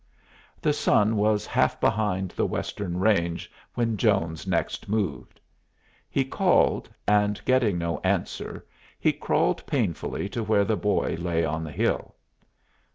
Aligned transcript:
The 0.59 0.73
sun 0.73 1.15
was 1.15 1.45
half 1.45 1.79
behind 1.79 2.31
the 2.31 2.47
western 2.47 2.97
range 2.99 3.51
when 3.75 3.97
Jones 3.97 4.47
next 4.47 4.89
moved. 4.89 5.39
He 6.09 6.25
called, 6.25 6.89
and, 7.07 7.39
getting 7.45 7.77
no 7.77 7.99
answer, 7.99 8.65
he 8.99 9.13
crawled 9.13 9.63
painfully 9.67 10.27
to 10.29 10.41
where 10.43 10.65
the 10.65 10.75
boy 10.75 11.17
lay 11.19 11.45
on 11.45 11.63
the 11.63 11.71
hill. 11.71 12.15